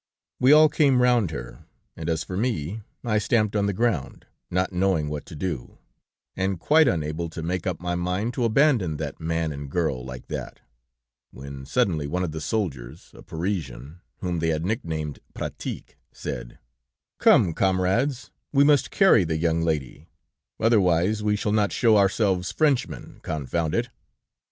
We 0.39 0.51
all 0.51 0.67
came 0.67 0.99
round 1.03 1.29
her, 1.29 1.65
and 1.95 2.09
as 2.09 2.23
for 2.23 2.35
me, 2.35 2.81
I 3.03 3.19
stamped 3.19 3.55
on 3.55 3.67
the 3.67 3.71
ground, 3.71 4.25
not 4.49 4.73
knowing 4.73 5.09
what 5.09 5.27
to 5.27 5.35
do, 5.35 5.77
and 6.35 6.59
quite 6.59 6.87
unable 6.87 7.29
to 7.29 7.43
make 7.43 7.67
up 7.67 7.79
my 7.79 7.93
mind 7.93 8.33
to 8.33 8.43
abandon 8.43 8.97
that 8.97 9.19
man 9.19 9.51
and 9.51 9.69
girl 9.69 10.03
like 10.03 10.25
that, 10.29 10.59
when 11.29 11.67
suddenly 11.67 12.07
one 12.07 12.23
of 12.23 12.31
the 12.31 12.41
soldiers, 12.41 13.11
a 13.13 13.21
Parisian, 13.21 14.01
whom 14.21 14.39
they 14.39 14.47
had 14.49 14.65
nicknamed 14.65 15.19
Pratique, 15.35 15.97
said: 16.11 16.57
"'Come, 17.19 17.53
comrades, 17.53 18.31
we 18.51 18.63
must 18.63 18.89
carry 18.89 19.23
the 19.23 19.37
young 19.37 19.61
lady, 19.61 20.07
otherwise 20.59 21.21
we 21.21 21.35
shall 21.35 21.51
not 21.51 21.71
show 21.71 21.95
ourselves 21.95 22.51
Frenchmen, 22.51 23.19
confound 23.21 23.75
it!' 23.75 23.89